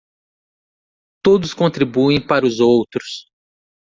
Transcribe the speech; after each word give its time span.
Todos 1.23 1.53
contribuem 1.53 2.19
para 2.25 2.47
os 2.47 2.59
outros 2.59 3.27